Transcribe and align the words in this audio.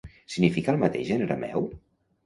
Significa 0.35 0.75
el 0.75 0.81
mateix 0.85 1.15
en 1.19 1.29
arameu? 1.29 1.73